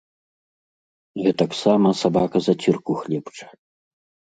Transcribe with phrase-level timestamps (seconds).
[1.27, 3.45] Гэтаксама сабака зацірку хлебча.